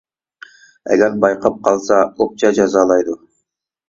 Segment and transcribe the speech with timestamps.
[0.95, 3.15] ئەگەر بايقاپ قالسا ئوپچە جازالايدۇ.